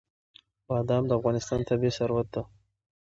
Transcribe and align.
بادام 0.67 1.03
د 1.07 1.11
افغانستان 1.19 1.59
طبعي 1.69 1.91
ثروت 1.97 2.27
دی. 2.33 2.41